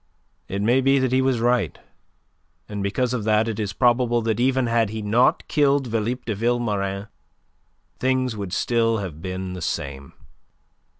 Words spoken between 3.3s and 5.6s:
it is probable that even had he not